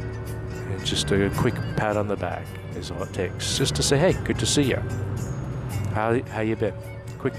And 0.51 0.85
just 0.85 1.11
a 1.11 1.29
quick 1.37 1.55
pat 1.77 1.97
on 1.97 2.07
the 2.07 2.15
back 2.15 2.45
is 2.75 2.91
all 2.91 3.01
it 3.03 3.13
takes, 3.13 3.57
just 3.57 3.75
to 3.75 3.83
say, 3.83 3.97
"Hey, 3.97 4.13
good 4.23 4.39
to 4.39 4.45
see 4.45 4.63
you." 4.63 4.81
How, 5.93 6.21
how 6.23 6.41
you 6.41 6.55
been? 6.55 6.73
Quick 7.19 7.33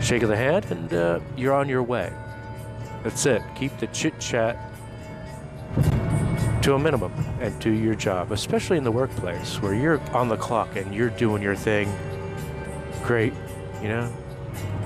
shake 0.00 0.22
of 0.22 0.28
the 0.28 0.36
hand, 0.36 0.66
and 0.70 0.92
uh, 0.94 1.20
you're 1.36 1.52
on 1.52 1.68
your 1.68 1.82
way. 1.82 2.12
That's 3.02 3.26
it. 3.26 3.42
Keep 3.56 3.78
the 3.78 3.86
chit 3.88 4.18
chat 4.20 4.56
to 6.62 6.74
a 6.74 6.78
minimum 6.78 7.12
and 7.40 7.58
do 7.58 7.70
your 7.70 7.94
job, 7.94 8.32
especially 8.32 8.78
in 8.78 8.84
the 8.84 8.90
workplace 8.90 9.60
where 9.60 9.74
you're 9.74 10.00
on 10.12 10.28
the 10.28 10.36
clock 10.36 10.76
and 10.76 10.94
you're 10.94 11.10
doing 11.10 11.42
your 11.42 11.54
thing. 11.54 11.92
Great, 13.02 13.34
you 13.82 13.88
know? 13.88 14.10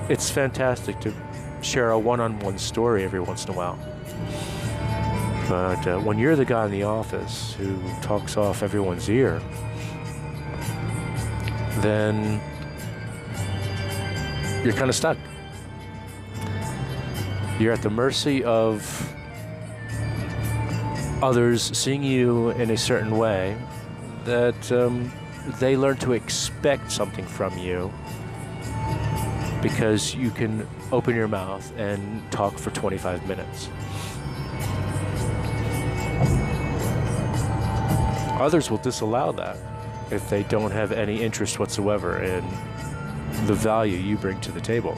It's 0.09 0.29
fantastic 0.29 0.99
to 0.99 1.13
share 1.61 1.91
a 1.91 1.99
one 1.99 2.19
on 2.19 2.37
one 2.39 2.57
story 2.57 3.05
every 3.05 3.21
once 3.21 3.45
in 3.45 3.51
a 3.51 3.53
while. 3.53 3.79
But 5.49 5.87
uh, 5.87 5.99
when 5.99 6.19
you're 6.19 6.35
the 6.35 6.45
guy 6.45 6.65
in 6.65 6.71
the 6.71 6.83
office 6.83 7.55
who 7.55 7.75
talks 8.03 8.37
off 8.37 8.61
everyone's 8.61 9.09
ear, 9.09 9.41
then 11.79 12.39
you're 14.63 14.73
kind 14.73 14.89
of 14.89 14.95
stuck. 14.95 15.17
You're 17.59 17.73
at 17.73 17.81
the 17.81 17.89
mercy 17.89 18.43
of 18.43 19.11
others 21.23 21.75
seeing 21.75 22.03
you 22.03 22.51
in 22.51 22.69
a 22.69 22.77
certain 22.77 23.17
way 23.17 23.57
that 24.25 24.71
um, 24.71 25.11
they 25.59 25.75
learn 25.75 25.97
to 25.97 26.13
expect 26.13 26.91
something 26.91 27.25
from 27.25 27.57
you 27.57 27.91
because 29.63 30.13
you 30.13 30.29
can 30.29 30.67
open 30.91 31.15
your 31.15 31.27
mouth 31.27 31.73
and 31.75 32.31
talk 32.31 32.57
for 32.59 32.69
25 32.69 33.27
minutes. 33.27 33.67
Others 38.39 38.71
will 38.71 38.77
disallow 38.77 39.33
that 39.33 39.57
if 40.11 40.29
they 40.29 40.43
don't 40.43 40.71
have 40.71 40.91
any 40.91 41.21
interest 41.21 41.59
whatsoever 41.59 42.23
in 42.23 42.43
the 43.45 43.53
value 43.53 43.97
you 43.97 44.17
bring 44.17 44.39
to 44.41 44.51
the 44.51 44.61
table. 44.61 44.95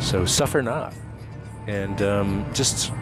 So 0.00 0.24
suffer 0.26 0.62
not, 0.62 0.94
and 1.66 2.00
um, 2.02 2.46
just 2.54 2.92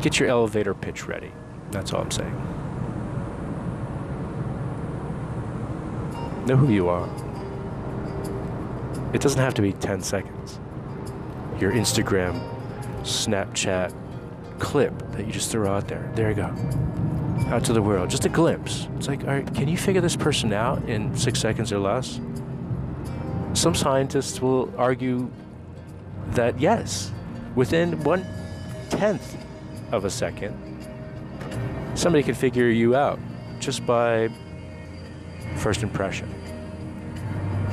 get 0.00 0.18
your 0.18 0.28
elevator 0.28 0.74
pitch 0.74 1.06
ready. 1.06 1.32
That's 1.72 1.92
all 1.92 2.02
I'm 2.02 2.10
saying. 2.10 2.34
Know 6.46 6.56
who 6.56 6.72
you 6.72 6.88
are. 6.88 7.08
It 9.12 9.20
doesn't 9.20 9.40
have 9.40 9.54
to 9.54 9.62
be 9.62 9.72
10 9.72 10.02
seconds. 10.02 10.59
Your 11.60 11.72
Instagram 11.72 12.40
Snapchat 13.02 13.94
clip 14.58 14.96
that 15.12 15.26
you 15.26 15.32
just 15.32 15.50
throw 15.50 15.70
out 15.70 15.88
there. 15.88 16.10
There 16.14 16.30
you 16.30 16.36
go. 16.36 16.54
Out 17.48 17.64
to 17.64 17.72
the 17.72 17.82
world. 17.82 18.08
Just 18.08 18.24
a 18.24 18.28
glimpse. 18.28 18.88
It's 18.96 19.08
like, 19.08 19.20
all 19.24 19.30
right, 19.30 19.54
can 19.54 19.68
you 19.68 19.76
figure 19.76 20.00
this 20.00 20.16
person 20.16 20.52
out 20.52 20.82
in 20.88 21.14
six 21.16 21.38
seconds 21.38 21.72
or 21.72 21.78
less? 21.78 22.20
Some 23.52 23.74
scientists 23.74 24.40
will 24.40 24.72
argue 24.78 25.30
that 26.28 26.58
yes, 26.58 27.12
within 27.54 28.02
one 28.04 28.24
tenth 28.88 29.36
of 29.92 30.04
a 30.04 30.10
second, 30.10 30.56
somebody 31.94 32.22
can 32.22 32.34
figure 32.34 32.68
you 32.68 32.96
out 32.96 33.18
just 33.58 33.84
by 33.84 34.30
first 35.56 35.82
impression. 35.82 36.32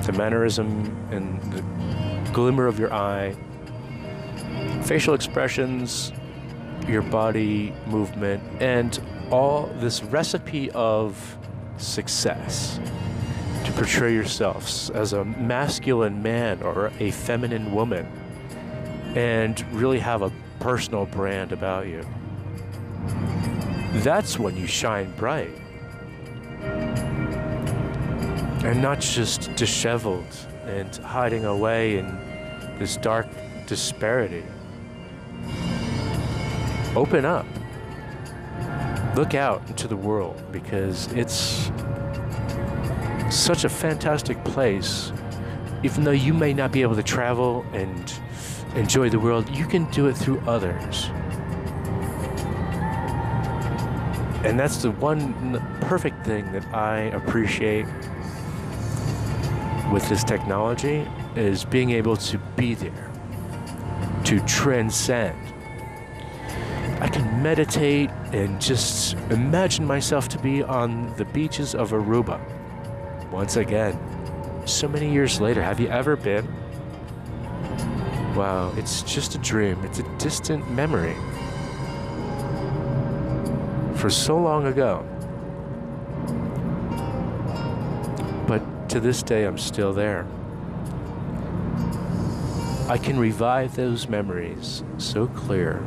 The 0.06 0.14
mannerism 0.14 1.08
and 1.12 1.42
the 1.54 2.32
glimmer 2.32 2.68
of 2.68 2.80
your 2.80 2.92
eye 2.94 3.36
facial 4.84 5.14
expressions, 5.14 6.14
your 6.88 7.02
body 7.02 7.74
movement, 7.86 8.42
and 8.62 9.00
all 9.32 9.68
this 9.76 10.04
recipe 10.04 10.72
of 10.72 11.38
success 11.78 12.80
to 13.66 13.72
portray 13.74 14.14
yourselves 14.14 14.90
as 14.92 15.14
a 15.14 15.26
masculine 15.26 16.24
man 16.24 16.62
or 16.64 16.92
a 17.00 17.12
feminine 17.12 17.74
woman 17.74 18.06
and 19.16 19.66
really 19.74 20.00
have 20.00 20.22
a 20.22 20.32
personal 20.60 21.06
brand 21.06 21.52
about 21.52 21.88
you. 21.88 22.06
That's 24.04 24.40
when 24.40 24.56
you 24.56 24.68
shine 24.68 25.12
bright. 25.18 25.52
And 28.64 28.82
not 28.82 29.00
just 29.00 29.54
disheveled 29.56 30.36
and 30.66 30.96
hiding 30.98 31.46
away 31.46 31.98
in 31.98 32.08
this 32.80 32.98
dark 32.98 33.28
disparity. 33.68 34.44
Open 36.96 37.26
up. 37.26 37.46
Look 39.16 39.36
out 39.36 39.62
into 39.68 39.88
the 39.88 39.96
world 39.96 40.42
because 40.52 41.12
it's 41.14 41.72
such 43.30 43.66
a 43.66 43.70
fantastic 43.70 44.44
place. 44.44 45.12
Even 45.84 46.04
though 46.04 46.12
you 46.12 46.34
may 46.34 46.54
not 46.54 46.72
be 46.72 46.82
able 46.82 46.96
to 46.96 47.04
travel 47.04 47.64
and 47.74 48.12
enjoy 48.76 49.10
the 49.10 49.20
world, 49.20 49.48
you 49.50 49.66
can 49.66 49.86
do 49.92 50.08
it 50.08 50.18
through 50.18 50.40
others. 50.48 51.10
And 54.44 54.58
that's 54.60 54.82
the 54.82 54.92
one 54.92 55.60
perfect 55.82 56.26
thing 56.26 56.52
that 56.54 56.66
I 56.74 57.00
appreciate 57.00 57.86
with 59.92 60.08
this 60.10 60.24
technology 60.24 61.08
is 61.36 61.66
being 61.66 61.92
able 61.92 62.16
to 62.18 62.38
be 62.56 62.74
there, 62.74 63.07
to 64.28 64.40
transcend 64.42 65.38
I 67.00 67.08
can 67.08 67.44
meditate 67.44 68.10
and 68.34 68.60
just 68.60 69.14
imagine 69.30 69.86
myself 69.86 70.28
to 70.30 70.40
be 70.40 70.64
on 70.64 71.14
the 71.16 71.26
beaches 71.26 71.76
of 71.76 71.92
Aruba. 71.92 72.42
Once 73.32 73.56
again, 73.56 74.00
so 74.66 74.88
many 74.88 75.12
years 75.12 75.40
later, 75.40 75.62
have 75.62 75.80
you 75.80 75.90
ever 75.90 76.16
been? 76.16 76.48
Wow, 78.36 78.74
it's 78.78 79.04
just 79.04 79.36
a 79.36 79.38
dream. 79.38 79.78
It's 79.84 80.00
a 80.00 80.18
distant 80.18 80.70
memory. 80.72 81.16
for 83.98 84.10
so 84.12 84.38
long 84.38 84.68
ago. 84.68 85.04
But 88.48 88.90
to 88.90 89.00
this 89.00 89.24
day, 89.24 89.46
I'm 89.46 89.58
still 89.58 89.92
there. 89.92 90.26
I 92.90 92.98
can 92.98 93.20
revive 93.20 93.76
those 93.76 94.08
memories 94.08 94.84
so 94.98 95.28
clear. 95.28 95.78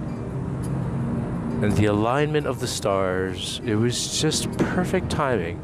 And 1.63 1.73
the 1.73 1.87
alignment 1.87 2.47
of 2.47 2.61
the 2.61 2.67
stars, 2.67 3.61
it 3.65 3.75
was 3.75 4.21
just 4.21 4.51
perfect 4.59 5.11
timing. 5.11 5.59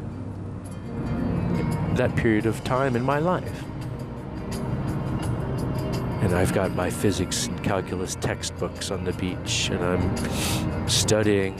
That 1.95 2.15
period 2.15 2.47
of 2.47 2.63
time 2.63 2.95
in 2.95 3.03
my 3.03 3.19
life. 3.19 3.63
And 6.23 6.33
I've 6.33 6.53
got 6.53 6.75
my 6.75 6.89
physics 6.89 7.45
and 7.45 7.63
calculus 7.63 8.15
textbooks 8.15 8.89
on 8.89 9.03
the 9.03 9.13
beach, 9.13 9.69
and 9.69 9.83
I'm 9.83 10.87
studying 10.87 11.55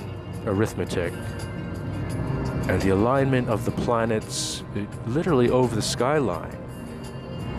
arithmetic 0.46 1.14
and 2.68 2.82
the 2.82 2.90
alignment 2.90 3.48
of 3.48 3.64
the 3.64 3.72
planets 3.72 4.64
literally 5.06 5.50
over 5.50 5.76
the 5.76 5.82
skyline. 5.82 6.58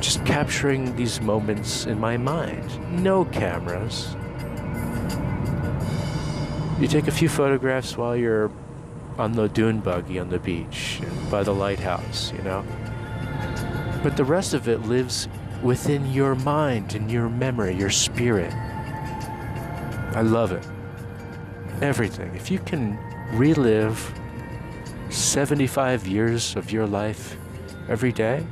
Just 0.01 0.25
capturing 0.25 0.95
these 0.97 1.21
moments 1.21 1.87
in 1.87 1.99
my 1.99 2.17
mind. 2.17 3.03
No 3.03 3.25
cameras. 3.25 4.17
You 6.81 6.87
take 6.87 7.09
a 7.09 7.13
few 7.13 7.29
photographs 7.29 7.97
while 7.97 8.17
you're 8.17 8.51
on 9.19 9.33
the 9.33 9.49
dune 9.49 9.81
buggy 9.81 10.19
on 10.19 10.31
the 10.31 10.39
beach 10.39 11.01
by 11.31 11.43
the 11.43 11.53
lighthouse, 11.53 12.33
you 12.33 12.43
know? 12.43 12.65
But 14.03 14.17
the 14.17 14.25
rest 14.25 14.55
of 14.55 14.69
it 14.69 14.83
lives 14.83 15.29
within 15.63 16.13
your 16.13 16.37
mind 16.37 16.95
and 16.95 17.11
your 17.11 17.29
memory, 17.29 17.75
your 17.75 17.91
spirit. 17.91 18.55
I 20.15 20.23
love 20.23 20.53
it. 20.53 20.65
Everything. 21.83 22.33
If 22.37 22.51
you 22.51 22.61
can 22.61 22.99
relive 23.33 24.15
75 25.11 26.07
years 26.07 26.55
of 26.55 26.71
your 26.71 26.87
life 26.87 27.37
every 27.89 28.13
day, 28.13 28.47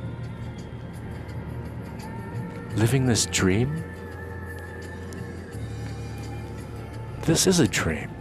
living 2.77 3.07
this 3.07 3.25
dream, 3.25 3.83
this 7.23 7.47
is 7.47 7.59
a 7.59 7.67
dream. 7.67 8.11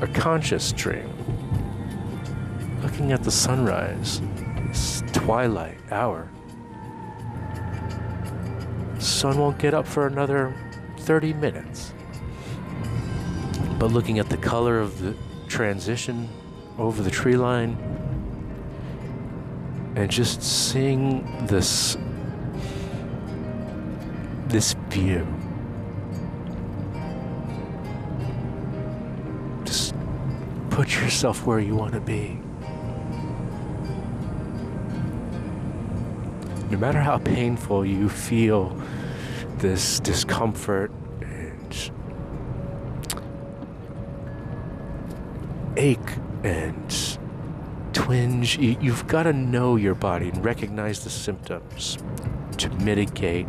A 0.00 0.06
conscious 0.06 0.72
dream. 0.72 1.10
Looking 2.82 3.12
at 3.12 3.22
the 3.22 3.30
sunrise, 3.30 4.22
this 4.68 5.02
twilight 5.12 5.78
hour. 5.90 6.30
Sun 8.98 9.36
won't 9.38 9.58
get 9.58 9.74
up 9.74 9.86
for 9.86 10.06
another 10.06 10.54
30 11.00 11.34
minutes. 11.34 11.92
But 13.78 13.92
looking 13.92 14.18
at 14.18 14.30
the 14.30 14.38
color 14.38 14.80
of 14.80 14.98
the 15.00 15.14
transition 15.46 16.28
over 16.78 17.02
the 17.02 17.10
tree 17.10 17.36
line 17.36 17.76
and 19.94 20.10
just 20.10 20.42
seeing 20.42 21.46
this 21.46 21.96
this 24.48 24.74
view 24.88 25.26
just 29.64 29.94
put 30.70 30.94
yourself 30.94 31.46
where 31.46 31.60
you 31.60 31.74
want 31.74 31.92
to 31.94 32.00
be. 32.00 32.38
No 36.70 36.78
matter 36.78 37.00
how 37.00 37.18
painful 37.18 37.86
you 37.86 38.08
feel 38.08 38.78
this 39.58 40.00
discomfort 40.00 40.90
and 41.20 41.90
ache 45.76 45.98
and 46.44 46.92
twinge, 48.12 48.58
you, 48.58 48.76
you've 48.78 49.06
got 49.06 49.22
to 49.22 49.32
know 49.32 49.76
your 49.76 49.94
body 49.94 50.28
and 50.28 50.44
recognize 50.44 51.02
the 51.02 51.08
symptoms 51.08 51.96
to 52.58 52.68
mitigate 52.68 53.46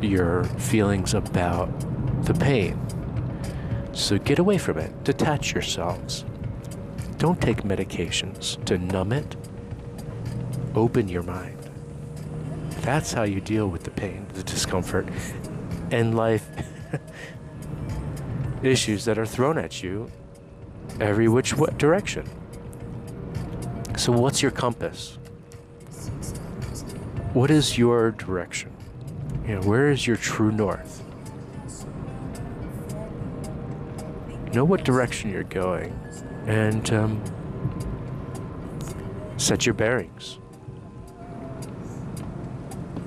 your 0.00 0.44
feelings 0.44 1.12
about 1.12 1.68
the 2.24 2.34
pain. 2.34 2.80
So 3.92 4.16
get 4.16 4.38
away 4.38 4.58
from 4.58 4.78
it, 4.78 5.02
detach 5.02 5.54
yourselves. 5.54 6.24
Don't 7.16 7.40
take 7.40 7.62
medications 7.62 8.64
to 8.66 8.78
numb 8.78 9.12
it. 9.12 9.34
Open 10.76 11.08
your 11.08 11.24
mind. 11.24 11.58
That's 12.82 13.12
how 13.12 13.24
you 13.24 13.40
deal 13.40 13.66
with 13.66 13.82
the 13.82 13.90
pain, 13.90 14.28
the 14.34 14.44
discomfort, 14.44 15.08
and 15.90 16.16
life 16.16 16.48
issues 18.62 19.04
that 19.06 19.18
are 19.18 19.26
thrown 19.26 19.58
at 19.58 19.82
you 19.82 20.12
every 21.00 21.26
which 21.26 21.54
direction. 21.76 22.24
So, 23.98 24.12
what's 24.12 24.40
your 24.42 24.52
compass? 24.52 25.18
What 27.32 27.50
is 27.50 27.76
your 27.76 28.12
direction? 28.12 28.72
You 29.44 29.56
know, 29.56 29.62
where 29.62 29.90
is 29.90 30.06
your 30.06 30.16
true 30.16 30.52
north? 30.52 31.02
Know 34.54 34.64
what 34.64 34.84
direction 34.84 35.30
you're 35.30 35.42
going 35.42 35.98
and 36.46 36.88
um, 36.92 37.22
set 39.36 39.66
your 39.66 39.74
bearings. 39.74 40.38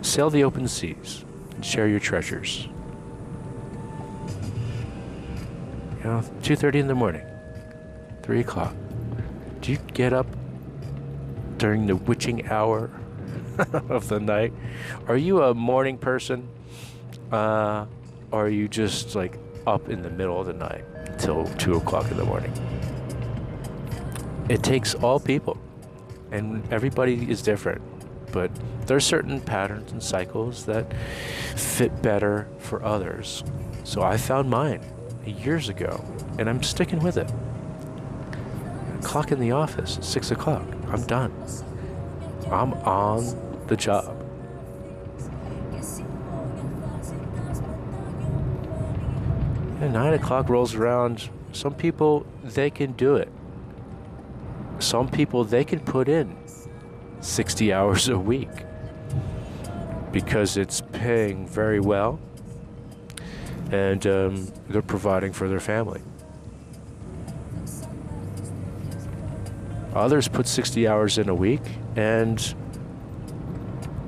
Sail 0.01 0.29
the 0.29 0.43
open 0.43 0.67
seas 0.67 1.23
and 1.55 1.65
share 1.65 1.87
your 1.87 2.01
treasures. 2.01 2.67
You 5.99 6.03
know, 6.03 6.23
2.30 6.41 6.75
in 6.75 6.87
the 6.87 6.95
morning, 6.95 7.25
3 8.23 8.41
o'clock. 8.41 8.75
Do 9.61 9.71
you 9.71 9.77
get 9.93 10.11
up 10.11 10.27
during 11.61 11.85
the 11.85 11.95
witching 11.95 12.49
hour 12.49 12.89
of 13.89 14.09
the 14.09 14.19
night? 14.19 14.51
Are 15.07 15.15
you 15.15 15.43
a 15.43 15.53
morning 15.53 15.97
person? 15.97 16.49
Uh, 17.31 17.85
or 18.31 18.47
are 18.47 18.49
you 18.49 18.67
just 18.67 19.15
like 19.15 19.37
up 19.67 19.87
in 19.87 20.01
the 20.01 20.09
middle 20.09 20.39
of 20.39 20.47
the 20.47 20.53
night 20.53 20.83
until 21.05 21.45
2 21.55 21.75
o'clock 21.75 22.09
in 22.11 22.17
the 22.17 22.25
morning? 22.25 22.51
It 24.49 24.63
takes 24.63 24.95
all 24.95 25.19
people, 25.19 25.57
and 26.31 26.67
everybody 26.73 27.29
is 27.29 27.41
different 27.41 27.81
but 28.31 28.51
there 28.87 28.97
are 28.97 29.01
certain 29.01 29.39
patterns 29.39 29.91
and 29.91 30.01
cycles 30.01 30.65
that 30.65 30.91
fit 31.55 32.01
better 32.01 32.47
for 32.59 32.83
others. 32.83 33.43
So 33.83 34.01
I 34.01 34.17
found 34.17 34.49
mine 34.49 34.81
years 35.25 35.69
ago, 35.69 36.03
and 36.39 36.49
I'm 36.49 36.63
sticking 36.63 36.99
with 36.99 37.17
it. 37.17 37.31
Clock 39.03 39.31
in 39.31 39.39
the 39.39 39.51
office, 39.51 39.97
six 40.01 40.31
o'clock. 40.31 40.65
I'm 40.87 41.03
done. 41.03 41.33
I'm 42.51 42.73
on 42.73 43.65
the 43.67 43.75
job. 43.75 44.17
And 49.81 49.93
nine 49.93 50.13
o'clock 50.13 50.49
rolls 50.49 50.75
around. 50.75 51.29
Some 51.53 51.73
people, 51.73 52.25
they 52.43 52.69
can 52.69 52.91
do 52.93 53.15
it. 53.15 53.31
Some 54.79 55.09
people, 55.09 55.43
they 55.43 55.63
can 55.63 55.79
put 55.79 56.07
in 56.07 56.37
60 57.21 57.73
hours 57.73 58.09
a 58.09 58.17
week 58.17 58.49
because 60.11 60.57
it's 60.57 60.81
paying 60.91 61.47
very 61.47 61.79
well 61.79 62.19
and 63.71 64.05
um, 64.05 64.51
they're 64.69 64.81
providing 64.81 65.31
for 65.31 65.47
their 65.47 65.59
family. 65.59 66.01
Others 69.93 70.29
put 70.29 70.47
60 70.47 70.87
hours 70.87 71.17
in 71.17 71.27
a 71.27 71.35
week 71.35 71.61
and 71.95 72.55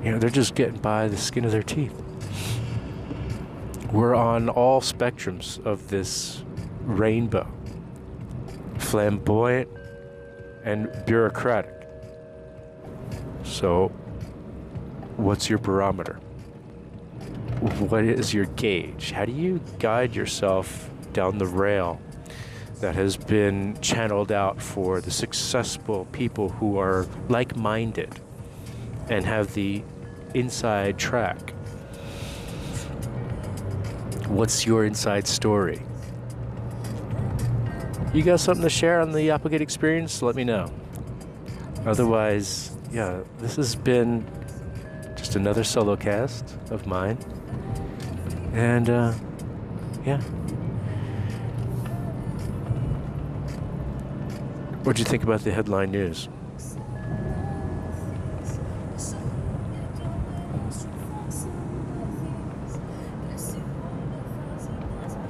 you 0.02 0.10
know 0.10 0.18
they're 0.18 0.30
just 0.30 0.54
getting 0.54 0.78
by 0.78 1.08
the 1.08 1.16
skin 1.16 1.44
of 1.44 1.52
their 1.52 1.62
teeth. 1.62 2.02
We're 3.92 4.14
on 4.14 4.48
all 4.48 4.80
spectrums 4.80 5.64
of 5.64 5.88
this 5.88 6.42
rainbow. 6.82 7.46
Flamboyant 8.78 9.68
and 10.64 10.90
bureaucratic. 11.06 11.86
So, 13.44 13.88
what's 15.16 15.48
your 15.48 15.58
barometer? 15.58 16.14
What 17.88 18.04
is 18.04 18.34
your 18.34 18.46
gauge? 18.46 19.12
How 19.12 19.26
do 19.26 19.32
you 19.32 19.60
guide 19.78 20.16
yourself 20.16 20.90
down 21.12 21.38
the 21.38 21.46
rail 21.46 22.00
that 22.80 22.94
has 22.94 23.16
been 23.16 23.78
channeled 23.80 24.32
out 24.32 24.60
for 24.60 25.00
the 25.00 25.10
successful 25.10 26.06
people 26.12 26.48
who 26.48 26.78
are 26.78 27.06
like 27.28 27.56
minded 27.56 28.20
and 29.08 29.24
have 29.24 29.54
the 29.54 29.82
inside 30.34 30.98
track? 30.98 31.52
What's 34.28 34.66
your 34.66 34.84
inside 34.84 35.26
story? 35.28 35.82
You 38.12 38.22
got 38.22 38.40
something 38.40 38.62
to 38.62 38.70
share 38.70 39.00
on 39.00 39.12
the 39.12 39.30
Applegate 39.30 39.60
experience? 39.60 40.22
Let 40.22 40.36
me 40.36 40.44
know. 40.44 40.72
Otherwise, 41.84 42.70
yeah, 42.92 43.20
this 43.38 43.56
has 43.56 43.74
been 43.74 44.24
just 45.16 45.36
another 45.36 45.64
solo 45.64 45.96
cast 45.96 46.56
of 46.70 46.86
mine. 46.86 47.18
And 48.52 48.88
uh, 48.88 49.12
Yeah. 50.06 50.20
What'd 54.84 54.98
you 54.98 55.06
think 55.06 55.22
about 55.22 55.40
the 55.40 55.50
headline 55.50 55.92
news? 55.92 56.28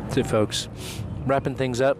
That's 0.02 0.16
it, 0.16 0.26
folks. 0.26 0.68
Wrapping 1.24 1.54
things 1.54 1.80
up. 1.80 1.96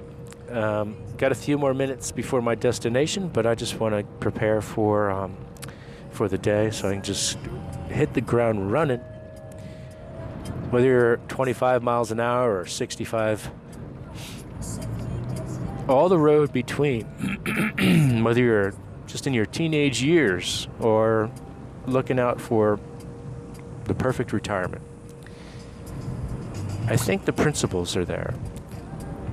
Um, 0.50 0.96
got 1.16 1.30
a 1.30 1.36
few 1.36 1.56
more 1.56 1.72
minutes 1.74 2.10
before 2.10 2.42
my 2.42 2.56
destination, 2.56 3.28
but 3.28 3.46
I 3.46 3.54
just 3.54 3.78
want 3.78 3.94
to 3.94 4.02
prepare 4.18 4.60
for 4.60 5.12
um, 5.12 5.36
for 6.10 6.28
the 6.28 6.38
day 6.38 6.72
so 6.72 6.88
I 6.88 6.94
can 6.94 7.02
just 7.02 7.38
hit 7.88 8.14
the 8.14 8.20
ground 8.20 8.72
running. 8.72 8.98
Whether 10.70 10.86
you're 10.86 11.16
25 11.28 11.84
miles 11.84 12.10
an 12.10 12.18
hour 12.18 12.58
or 12.58 12.66
65, 12.66 13.48
all 15.88 16.08
the 16.08 16.18
road 16.18 16.52
between, 16.52 17.04
whether 18.24 18.40
you're 18.40 18.74
just 19.06 19.26
in 19.26 19.34
your 19.34 19.46
teenage 19.46 20.02
years 20.02 20.68
or 20.80 21.30
looking 21.86 22.18
out 22.18 22.40
for 22.40 22.80
the 23.84 23.94
perfect 23.94 24.32
retirement. 24.32 24.82
I 26.86 26.96
think 26.96 27.24
the 27.24 27.32
principles 27.32 27.96
are 27.96 28.04
there. 28.04 28.34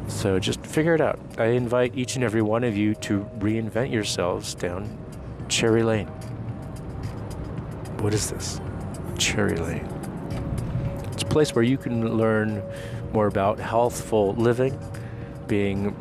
So 0.08 0.40
just 0.40 0.66
figure 0.66 0.94
it 0.94 1.02
out. 1.02 1.20
I 1.38 1.46
invite 1.46 1.98
each 1.98 2.16
and 2.16 2.24
every 2.24 2.42
one 2.42 2.64
of 2.64 2.76
you 2.76 2.96
to 2.96 3.30
reinvent 3.40 3.92
yourselves 3.92 4.54
down 4.56 4.98
Cherry 5.48 5.84
Lane. 5.84 6.08
What 8.00 8.14
is 8.14 8.30
this? 8.30 8.60
Cherry 9.18 9.58
Lane. 9.58 9.88
It's 11.12 11.24
a 11.24 11.26
place 11.26 11.56
where 11.56 11.64
you 11.64 11.78
can 11.78 12.18
learn 12.18 12.62
more 13.14 13.28
about 13.28 13.60
healthful 13.60 14.34
living, 14.34 14.78
being 15.48 15.96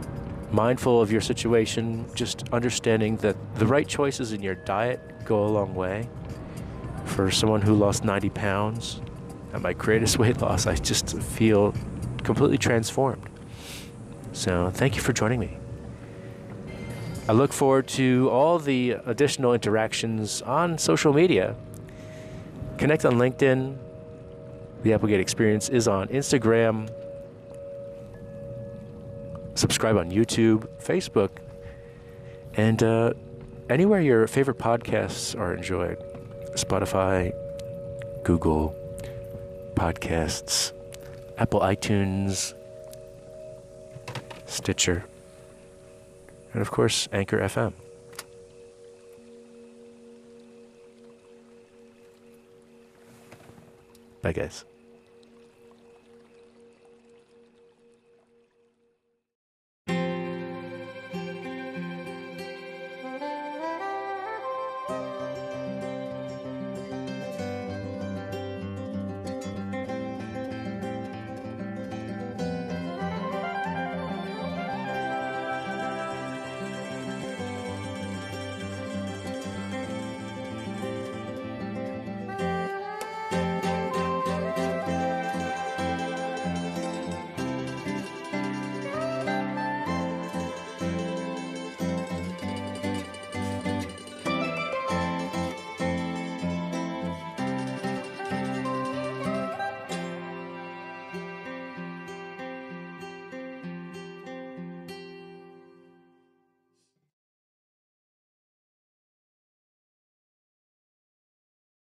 mindful 0.52 1.00
of 1.00 1.12
your 1.12 1.20
situation, 1.20 2.06
just 2.14 2.48
understanding 2.52 3.16
that 3.18 3.36
the 3.56 3.66
right 3.66 3.86
choices 3.86 4.32
in 4.32 4.42
your 4.42 4.54
diet 4.54 5.24
go 5.24 5.44
a 5.44 5.48
long 5.48 5.74
way. 5.74 6.08
For 7.04 7.30
someone 7.30 7.62
who 7.62 7.74
lost 7.74 8.04
90 8.04 8.30
pounds, 8.30 9.00
at 9.52 9.62
my 9.62 9.72
greatest 9.72 10.18
weight 10.22 10.40
loss, 10.40 10.66
I 10.66 10.76
just 10.76 11.18
feel 11.20 11.74
completely 12.22 12.58
transformed. 12.58 13.28
So, 14.32 14.70
thank 14.70 14.94
you 14.94 15.02
for 15.02 15.12
joining 15.12 15.40
me. 15.40 15.56
I 17.28 17.32
look 17.32 17.52
forward 17.52 17.86
to 17.88 18.28
all 18.30 18.58
the 18.58 18.92
additional 19.06 19.54
interactions 19.54 20.42
on 20.42 20.78
social 20.78 21.12
media. 21.12 21.54
Connect 22.78 23.04
on 23.04 23.14
LinkedIn. 23.14 23.76
The 24.82 24.94
Applegate 24.94 25.20
Experience 25.20 25.68
is 25.68 25.86
on 25.86 26.08
Instagram. 26.08 26.88
Subscribe 29.60 29.98
on 29.98 30.10
YouTube, 30.10 30.66
Facebook, 30.82 31.28
and 32.54 32.82
uh, 32.82 33.12
anywhere 33.68 34.00
your 34.00 34.26
favorite 34.26 34.56
podcasts 34.56 35.38
are 35.38 35.52
enjoyed 35.52 35.98
Spotify, 36.54 37.30
Google, 38.24 38.74
Podcasts, 39.74 40.72
Apple 41.36 41.60
iTunes, 41.60 42.54
Stitcher, 44.46 45.04
and 46.54 46.62
of 46.62 46.70
course, 46.70 47.06
Anchor 47.12 47.40
FM. 47.40 47.74
Bye, 54.22 54.32
guys. 54.32 54.64